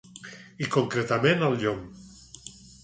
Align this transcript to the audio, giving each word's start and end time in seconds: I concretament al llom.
I 0.67 0.69
concretament 0.77 1.47
al 1.49 1.57
llom. 1.67 1.87